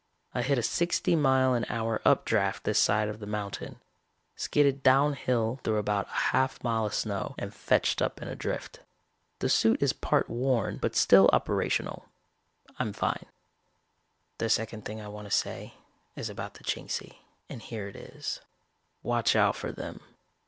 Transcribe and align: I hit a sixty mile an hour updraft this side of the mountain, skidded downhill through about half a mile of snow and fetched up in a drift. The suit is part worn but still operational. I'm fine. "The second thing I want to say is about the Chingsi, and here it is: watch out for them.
I 0.33 0.41
hit 0.41 0.57
a 0.57 0.63
sixty 0.63 1.15
mile 1.15 1.53
an 1.53 1.63
hour 1.69 2.01
updraft 2.03 2.63
this 2.63 2.79
side 2.79 3.07
of 3.07 3.19
the 3.19 3.27
mountain, 3.27 3.79
skidded 4.35 4.81
downhill 4.81 5.59
through 5.63 5.77
about 5.77 6.07
half 6.07 6.57
a 6.59 6.63
mile 6.63 6.87
of 6.87 6.95
snow 6.95 7.35
and 7.37 7.53
fetched 7.53 8.01
up 8.01 8.19
in 8.19 8.27
a 8.27 8.35
drift. 8.35 8.79
The 9.41 9.47
suit 9.47 9.79
is 9.79 9.93
part 9.93 10.27
worn 10.27 10.77
but 10.79 10.95
still 10.95 11.29
operational. 11.31 12.09
I'm 12.79 12.93
fine. 12.93 13.27
"The 14.39 14.49
second 14.49 14.85
thing 14.85 14.99
I 14.99 15.07
want 15.07 15.27
to 15.27 15.37
say 15.37 15.75
is 16.15 16.31
about 16.31 16.55
the 16.55 16.63
Chingsi, 16.63 17.19
and 17.47 17.61
here 17.61 17.87
it 17.87 17.95
is: 17.95 18.41
watch 19.03 19.35
out 19.35 19.55
for 19.55 19.71
them. 19.71 20.01